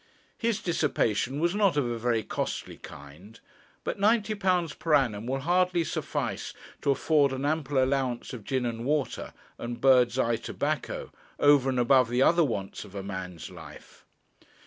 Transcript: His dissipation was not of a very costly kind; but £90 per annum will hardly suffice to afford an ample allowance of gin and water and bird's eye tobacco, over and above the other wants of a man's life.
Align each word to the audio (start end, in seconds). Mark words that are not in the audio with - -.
His 0.39 0.59
dissipation 0.63 1.39
was 1.39 1.53
not 1.53 1.77
of 1.77 1.85
a 1.85 1.99
very 1.99 2.23
costly 2.23 2.77
kind; 2.77 3.39
but 3.83 3.99
£90 3.99 4.79
per 4.79 4.95
annum 4.95 5.27
will 5.27 5.41
hardly 5.41 5.83
suffice 5.83 6.55
to 6.81 6.89
afford 6.89 7.31
an 7.33 7.45
ample 7.45 7.77
allowance 7.77 8.33
of 8.33 8.43
gin 8.43 8.65
and 8.65 8.83
water 8.83 9.31
and 9.59 9.79
bird's 9.79 10.17
eye 10.17 10.37
tobacco, 10.37 11.11
over 11.39 11.69
and 11.69 11.79
above 11.79 12.09
the 12.09 12.23
other 12.23 12.43
wants 12.43 12.83
of 12.83 12.95
a 12.95 13.03
man's 13.03 13.51
life. 13.51 14.03